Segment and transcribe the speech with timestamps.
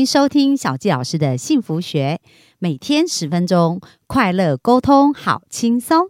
[0.00, 2.22] 迎收听小纪老师的幸福学，
[2.58, 6.08] 每天十分钟，快乐沟通，好轻松。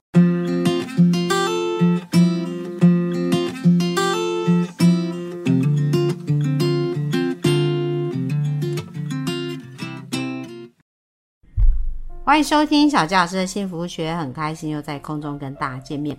[12.22, 16.16] 欢迎收听小纪老师的幸福学，很开心又在空中跟大家见面。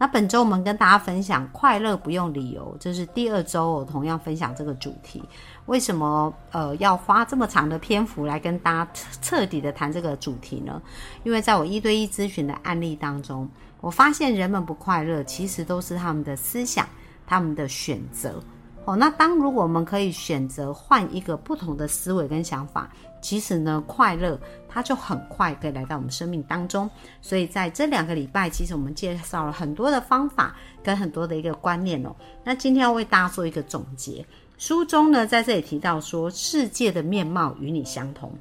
[0.00, 5.22] 那本周我们跟大家分享快乐不用理由，这是第二周，我同样分享这个主题。
[5.66, 8.90] 为什么呃要花这么长的篇幅来跟大家
[9.20, 10.80] 彻底的谈这个主题呢？
[11.24, 13.48] 因为在我一对一咨询的案例当中，
[13.80, 16.86] 我发现人们不快乐，其实都是他们的思想、
[17.26, 18.40] 他们的选择。
[18.84, 22.88] 哦，那当如果我们可以选择换一个不同的思维跟想法，
[23.20, 26.88] 其实呢，快乐它就很快可以来到我们生命当中。
[27.20, 32.14] 所以在这两个礼拜，其实我们介绍了很多的方法跟很多的一个观念哦。
[32.44, 34.24] 那今天要为大家做一个总结。
[34.56, 38.32] 书中呢，在这里提到说，世界的面貌与你相同，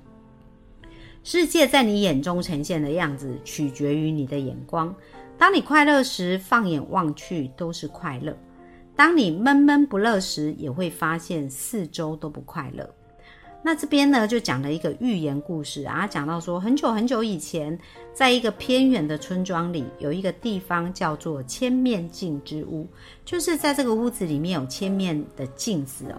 [1.23, 4.95] 世界在你眼中呈现的样子，取决于你的眼光。
[5.37, 8.35] 当你快乐时，放眼望去都是快乐。
[8.95, 12.89] 当你闷闷不乐时，也会发现四周都不快乐。
[13.63, 17.77] 那这边呢，就讲了一个寓言故事啊，讲到说很久很久以前，
[18.13, 22.87] 在一个偏远的村庄里，有一个地方叫做千面镜之屋，
[23.25, 26.15] 就是在这个屋子里面有千面的镜子哦。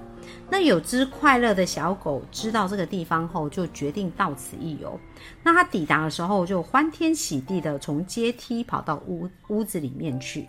[0.50, 5.00] 那有只快乐的小狗知道这个地方后，就决定到此一游。
[5.42, 10.46] 那它抵达的时候，就欢天喜地的从阶梯跑到屋屋子里面去。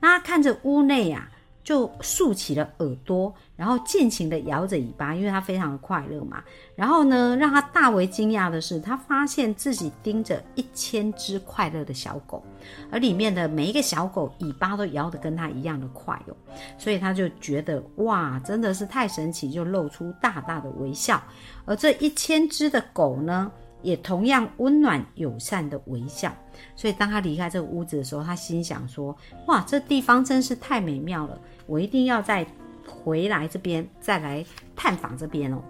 [0.00, 1.30] 那看着屋内啊。
[1.68, 6.42] 就竖起了耳朵，然后尽情的摇着尾巴，因为它非常的快乐嘛。
[6.74, 12.42] 然后呢，让他大为惊讶的是，他发现自己盯着一千只快乐的小狗，
[12.90, 16.34] 而里面的每一个小狗尾巴都摇得跟他一样的快哦。
[16.78, 21.22] 所以他就觉得哇，真的是太神奇，就露出大大的微笑。
[21.66, 23.52] 而这一千只的狗呢？
[23.82, 26.34] 也同样温暖友善的微笑，
[26.76, 32.46] 所以当他离开这个屋子的时候，他心想说：“哇，这地方真是太美妙了，我一定要再
[32.86, 34.44] 回来这边，再来
[34.76, 35.62] 探访这边哦。”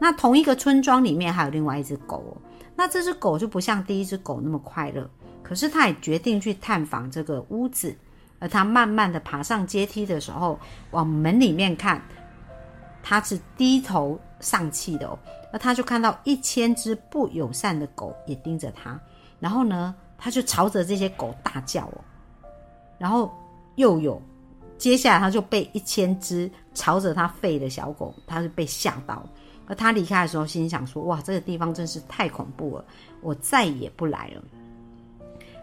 [0.00, 2.32] 那同一个村庄里面还有另外一只狗哦，
[2.74, 5.08] 那这只狗就不像第一只狗那么快乐，
[5.42, 7.96] 可是他也决定去探访这个屋子，
[8.38, 10.58] 而他慢慢的爬上阶梯的时候，
[10.90, 12.02] 往门里面看，
[13.02, 14.20] 他是低头。
[14.38, 15.18] 丧气的哦，
[15.50, 19.00] 那他就看到一千只不友善的狗也盯着他，
[19.40, 22.00] 然后呢，他就朝着这些狗大叫哦，
[22.98, 23.30] 然后
[23.74, 24.20] 又有，
[24.78, 29.24] 接下来他就被一千只朝着他吠的小狗，他是被吓到，
[29.66, 32.84] 而他离开的时候心想说：哇，这个地方真是太恐怖了，
[33.20, 34.42] 我再也不来了。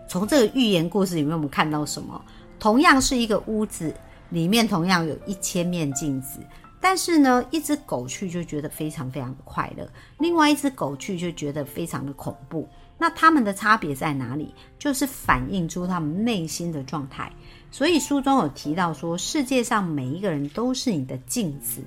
[0.08, 2.24] 从这个寓言故事里面，我们看到什么？
[2.59, 3.94] 同样是一个屋子，
[4.30, 6.40] 里面同样有一千面镜子。
[6.80, 12.68] 但是呢，一只狗去就觉得非常非常的快乐，另外一只狗去就觉得非常的恐怖。
[13.03, 14.56] 那他们的差别在哪里？
[14.80, 17.30] 就是反映出他们内心的状态。
[17.69, 21.81] 所以书中有提到说，世界上每一个人都是你的镜子。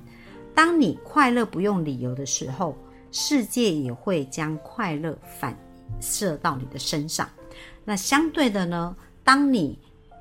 [0.55, 2.77] 当你快乐不用理由的时候，
[3.13, 5.59] 世界也会将快乐反
[6.03, 7.27] 射到你的身上。
[7.83, 8.95] 那相对的呢，
[9.25, 9.79] 当你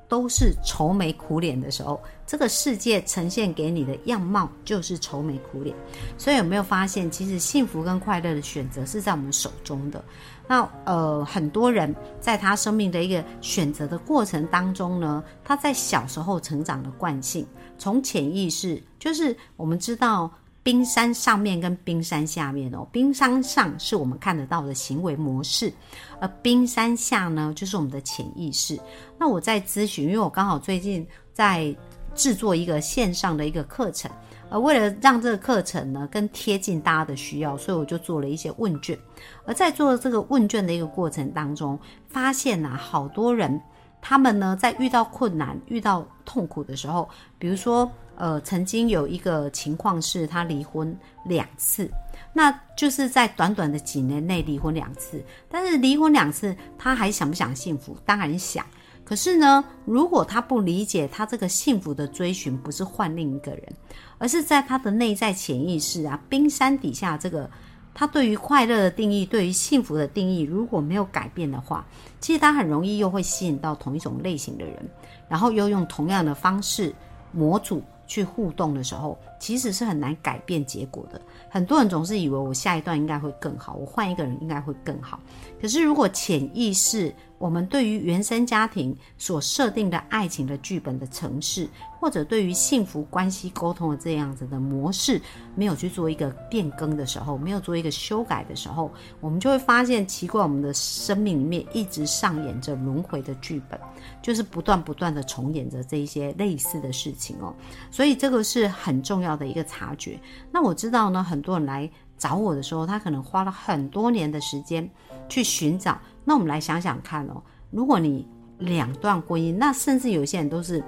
[0.08, 5.76] 都是愁眉苦脸的时候，这个世界呈现给你的样貌就是愁眉苦脸。
[6.18, 10.04] 所以有没有发现，其实幸福跟快乐的选择是在我们手中的？
[10.48, 17.46] 那呃，很多人在他生命的一个选择的过程当中呢，他在小时候成长的惯性，
[17.78, 20.32] 从潜意识，就是我们知道。
[20.66, 25.72] 冰山上面跟冰山下面哦，冰山上是我们看得到的行为模式，
[26.20, 28.76] 而冰山下呢，就是我们的潜意识。
[29.16, 31.74] 那我在咨询，因为我刚好最近在
[32.16, 34.10] 制作一个线上的一个课程，
[34.50, 38.98] 而为了让这个课程呢更贴近大家的需要，所以我就做了一些问卷。
[39.46, 41.78] 而在做这个问卷的一个过程当中，
[42.08, 43.62] 发现呐，好多人
[44.02, 47.88] 他们呢在遇到困难、遇到痛苦的时候，比如说。
[48.18, 51.90] 呃，曾经有一个情况是他离婚两次，
[52.34, 55.24] 那就是在短短的几年内离婚两次。
[55.50, 57.98] 但是离婚两次，他还想不想幸福？
[58.06, 58.66] 当然想。
[59.04, 63.74] 可是呢，如果他不理解他这个幸福的追寻不是换另一个人，
[64.18, 67.48] 而是在他的内在潜意识啊，冰山底下这个
[67.94, 71.86] 他对于快乐的定义，对于幸福的定义，如果没有改变的话，
[72.20, 74.90] 其实他很容易又会吸引到同一种类型的人，
[75.30, 76.92] 然后又用同样的方式
[77.32, 77.84] 模组。
[78.08, 81.20] 去互动的时候，其实是很难改变结果的。
[81.50, 85.20] 很多人总是以为我下一段应该会更好，我换一个人应该会更好。
[85.62, 91.68] 可是如果潜意识，我们对于原生家庭所设定的爱情的剧本的城市，
[92.00, 95.22] 或者对于幸福关系沟通的这样子的模式，
[95.54, 103.80] 没有去做一个变更的时候，没有做一个修改的时候，我们就会发现奇怪，我们的生命里面一直上演着轮回的剧本，
[104.22, 107.54] 就是不断不断的重演着这一些类似的事情哦。
[107.92, 110.20] 所以这个是很重要的一个察觉。
[110.52, 114.90] 那我知道呢，很多人来找我的时候，他可能花了很多年的时间
[115.28, 116.00] 去寻找。
[116.24, 117.42] 那我们来想想看哦，
[117.72, 120.84] 如果你两段婚姻，那甚至有些人都是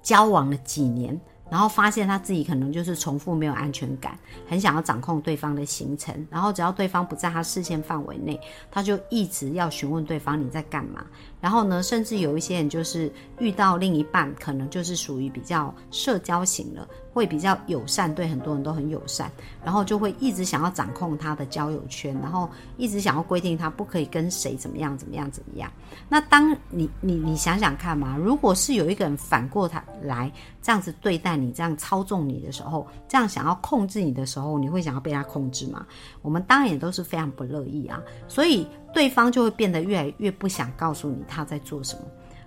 [0.00, 8.40] 交往了几年，然后发现他自己可能就是重复没有安全感，很想要掌控对方的行程，然后只要对方不在他视线范围内，
[8.70, 11.06] 他就一直要询问对方你在干嘛。
[11.40, 16.86] 然后呢，甚至有一些人就是遇到另一半，可能就是属于比较社交型的。
[17.16, 19.32] 会比较友善，对很多人都很友善，
[19.64, 22.46] 然后就会一直想要掌控他的交友圈，然后
[22.76, 25.72] 一直想要规定他不可以跟谁怎么样怎么样怎么样。
[26.10, 30.30] 那当你你你想想看嘛，如果是有一个人反过他来
[30.60, 35.86] 这样子对待你，这样操纵你的时候，这样想要控制你的时候，你会想要被他控制吗？
[36.20, 37.98] 我们当然也都是非常不乐意啊，
[38.28, 42.02] 所以对方就会变得越来越不想告诉你他在做什么。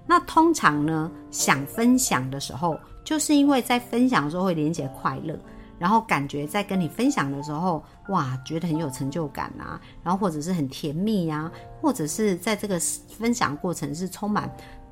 [0.05, 2.79] 那通常呢，想分享的时候。
[3.09, 5.35] 就是因为在分享的时候会连接快乐，
[5.79, 11.51] 然后感觉在跟你分享的时候，哇，觉得很有成就感啊，然后或者是很甜蜜呀，
[11.81, 12.79] 或者是在这个
[13.17, 14.47] 分享过程是充满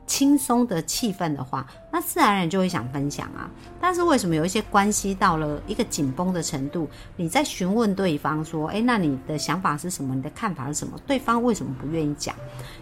[0.07, 3.47] 轻松的气氛的话，那自然而然就会想分享啊。
[3.79, 10.15] 但是为什么有一些关系到了一个紧绷的程度，你在询问对方说，诶，那你的想法是什么？
[10.15, 10.99] 你的看法是什么？
[11.05, 12.35] 对方为什么不愿意讲？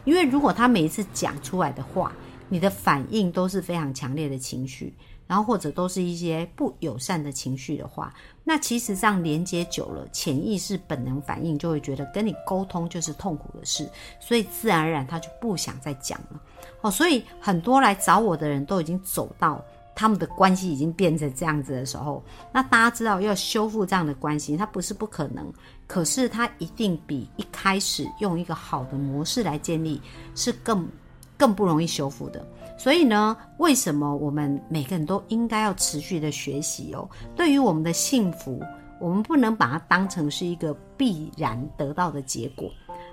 [0.06, 2.14] 因为如果他每一次讲出来的话，
[2.48, 4.94] 你的反应都是非常强烈的情绪。
[5.28, 8.14] 然后或者都是一些不友善的情绪的话，
[8.44, 13.90] 那其实这样连接久了，潜意识本能反应就会觉得跟你沟通就是痛苦的事，
[14.20, 16.42] 所以自然而然他就不想再讲了。
[16.82, 19.64] 哦，所以很多来找我的人都已经走到
[19.96, 25.52] 他们的关系已经变成这样子的时候，那大家知道要修复这样的关系，它不是不可能，
[25.88, 30.00] 可是它一定比一开始用一个好的模式来建立
[30.36, 30.88] 是更
[31.36, 32.46] 更不容易修复的。
[32.78, 37.10] 所以呢，为什么我们每个人都应该要持续的学习哦？
[37.36, 38.62] 对于我们的幸福，
[39.00, 42.70] 我们不能把它当成是一个必然得到的结果。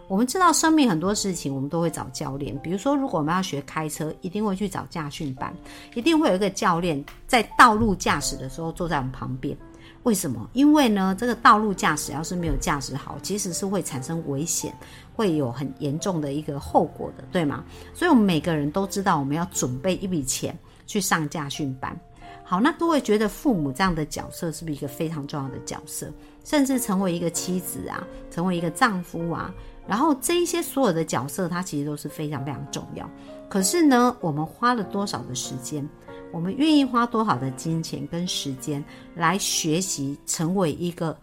[0.08, 2.58] 我们知道生命很多事情，我们都会找教练。
[2.58, 5.54] 比如说，如果我们要学开车，一定会去找驾训班，
[5.94, 9.56] 一定会有一个教练在道路驾驶的时候坐在我们旁边。
[10.04, 10.48] 为什么？
[10.52, 14.74] 因为呢，这个道路驾驶要是没有驾驶好，其实是会产生危险，
[15.14, 17.64] 会有很严重的一个后果的，对吗？
[17.94, 21.96] 所以，我们每个人都知道，我们要准备一笔钱去上驾训班。
[22.44, 26.12] 好，那各位觉得父母这样的角色是不是一个非常重要的角色？
[26.44, 29.54] 甚至成为一个妻子啊，成为一个丈夫啊，
[29.86, 33.08] 然后这一些所有的角色，它其实都是非常非常重要。
[33.48, 35.88] 可是呢，我们花了多少的时间？
[36.32, 38.82] 我们愿意花多少的金钱跟时间
[39.14, 41.16] 来学习成为一个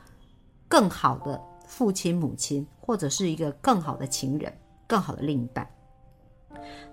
[0.68, 4.54] 更好的父亲、母亲，或者是一个更好的情人、
[4.86, 5.68] 更好的另一半？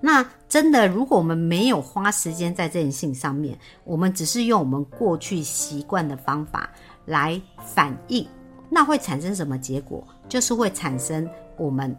[0.00, 6.70] 那真的，如果我们没有花时间在这件事情上面，我们只是用我们过去习惯的方法
[7.04, 8.26] 来反应，
[8.70, 10.06] 那会产生什么结果？
[10.28, 11.94] 就是会产生我们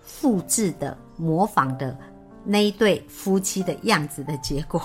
[0.00, 1.98] 复制的、模仿的
[2.44, 4.80] 那一对夫妻的样子的结果。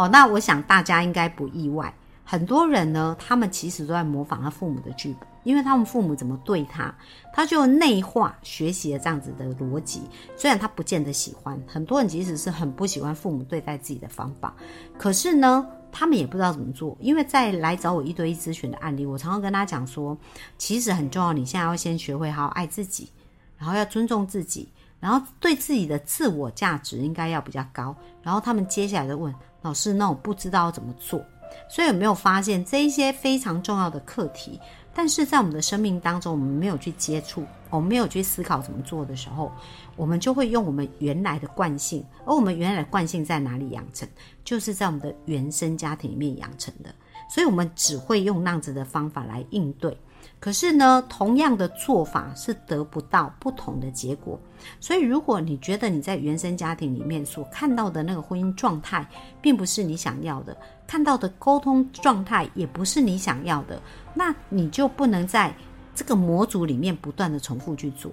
[0.00, 1.92] 哦，那我想大家应该不意外。
[2.24, 6.94] 很多人呢，他们其实都在模仿他父母的剧本，因为他们父母怎么对他，
[7.34, 10.00] 他就内化学习了这样子的逻辑。
[10.38, 14.54] 虽然他不见得喜欢，很多人即使是很不喜欢父母对待自己的方法，
[14.96, 16.96] 可是呢，他们也不知道怎么做。
[16.98, 20.16] 因为在来找我一对一咨询的案例，我常常跟他讲说，
[20.56, 23.10] 其实很重要，你现在要先学会好好爱自己，
[23.58, 27.94] 然后要尊重自己，然后对自己的自我价值应该要比较高。
[28.22, 29.34] 然后他们接下来的问。
[29.62, 31.24] 老师，那我不知道怎么做，
[31.68, 34.58] 所以有没有发现这一些非常重要的课题？
[34.92, 39.52] 但是在我们的生命当中，我们没有去接触，我们没有去思考怎么做的时候，
[39.96, 42.04] 我们就会用我们原来的惯性。
[42.26, 44.08] 而我们原来的惯性在哪里养成？
[44.44, 46.92] 就是在我们的原生家庭里面养成的。
[47.28, 49.96] 所以，我们只会用那样子的方法来应对。
[50.40, 54.40] 可是呢，同样的做法是得不到不同的结果。
[54.80, 59.06] 所以，如果你觉得你在原生家庭里面所看到的那个婚姻状态，
[59.42, 60.56] 并不是你想要的，
[60.86, 63.80] 看到的沟通状态也不是你想要的，
[64.14, 65.54] 那你就不能在
[65.94, 68.10] 这个模组里面不断的重复去做。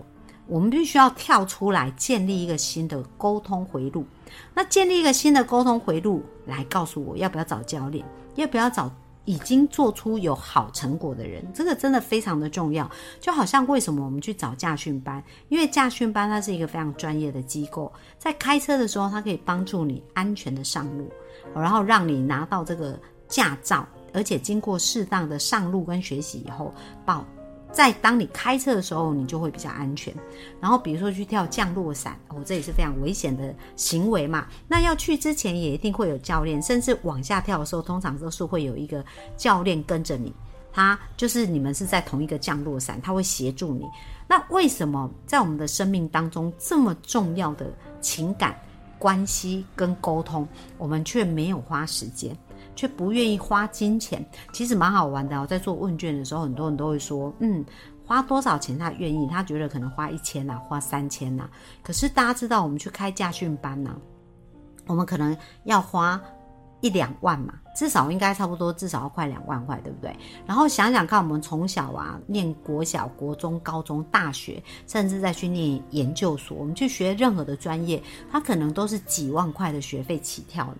[0.48, 4.06] 我们必须要跳出来，建立一个新的沟通回路。
[4.54, 8.06] 那建立一个新的沟通回路，来告诉我要不要找教练，
[8.36, 8.92] 要不要找。
[9.28, 12.90] 已经做出有好成果的人，这个真的非常的重要。
[13.20, 21.12] 就好像为什么我们去找驾训班，因为驾训班它是一个非常专业的机构，在开车的时候，它可以帮助你安全的上路，
[21.54, 26.74] 然后让你拿到这个驾照，而且经过适当的上路跟学习以后，
[27.06, 27.26] 报。
[27.72, 30.14] 在当你开车的时候，你就会比较安全。
[30.60, 34.48] 然后比如说去跳降落伞，哦，这也是非常危险的行为嘛。
[34.68, 39.04] 那要去之前也一定会有教练，甚至往下跳的时候，通常都是会有一个
[39.36, 40.34] 教练跟着你。
[40.74, 43.84] 他就是你们是在同一个降落伞，他会协助你。
[44.28, 48.56] 那为什么在我们的生命当中这么重要的情感
[49.00, 50.48] 关系跟沟通，
[50.78, 52.38] 我们却没有花时间？
[52.78, 55.38] 却不愿意花金钱，其实蛮好玩的。
[55.42, 57.66] 我在做问卷的时候，很多人都会说：“嗯，
[58.06, 59.28] 花多少钱他愿意？
[59.28, 61.50] 他觉得可能花一千呐，花三千呐。
[61.84, 63.96] 可是大家知道，我们去开驾训班呐，
[64.86, 66.22] 我们可能要花
[66.82, 70.16] 一两万嘛。”至少应该差不多，至少要快两万块，对不对？
[70.48, 80.66] 然后想想看，我们从小啊念国小、国中、高中、大学，甚至再去念研究所，我们去学任何的专业，它可能都是几万块的学费起跳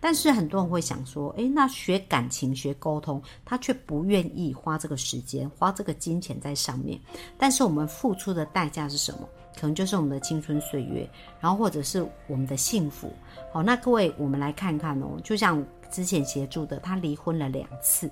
[0.00, 6.98] 但是很多人会想说，诶，那学感情、学沟通，他却不愿意花这个时间、花这个金钱在上面。
[7.36, 9.28] 但是我们付出的代价是什么？
[9.58, 11.08] 可能就是我们的青春岁月，
[11.40, 13.12] 然后或者是我们的幸福。
[13.52, 15.64] 好，那各位，我们来看看哦，就像。
[15.90, 18.10] 之前协助的，他离婚了两次。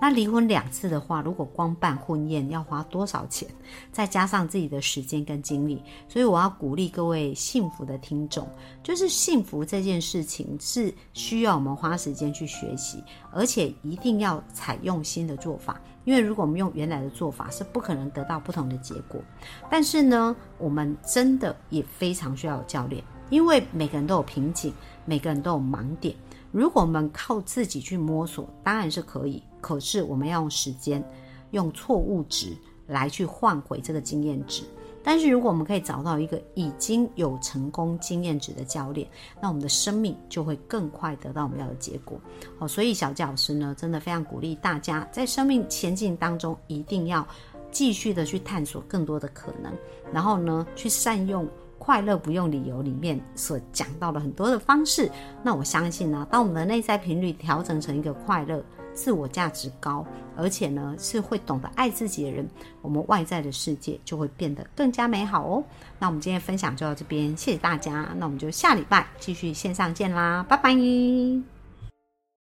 [0.00, 3.48] 那离婚两次的话，如果光办婚宴要花多少钱？
[3.92, 8.46] 再加上自己的时间跟精力，所以我要鼓励各位幸福的听众，
[8.82, 15.80] 就是幸福这件事情是需要我们花时间去学习，而且一定要采用新的做法。
[16.04, 19.22] 因为如果我们用原来的做法，是不可能得到不同的结果。
[19.70, 24.74] 但是呢，我们真的也非常需要有教练，因为每个人都有瓶颈，
[25.06, 26.14] 每个人都有盲点。
[26.54, 29.42] 如果我们靠自己去摸索，当然是可以。
[29.60, 31.02] 可是我们要用时间，
[31.50, 32.56] 用错误值
[32.86, 34.62] 来去换回这个经验值。
[35.02, 39.06] 但是如果我们可以找到一个已经有成功经验值的教练，
[39.42, 42.20] 那我们的生命就会更快得到我们要的结果。
[42.56, 47.26] 好，所以小教老师呢，真的非常鼓励大家在生命前进当中，一定要
[47.72, 49.72] 继续的去探索更多的可能，
[50.12, 51.48] 然后呢，去善用。
[51.84, 55.10] 快乐不用理由里面所讲到了很多的方式，
[55.42, 58.64] 那我相信呢，当我们的内在频率调整成一个快乐、
[58.94, 60.02] 自我价值高，
[60.34, 62.48] 而且呢是会懂得爱自己的人，
[62.80, 65.62] 我们外在的世界就会变得更加美好哦。
[65.98, 71.53] 那我们今天分享就到这边，谢谢大家，那我们就下礼拜继续线上见啦，拜拜。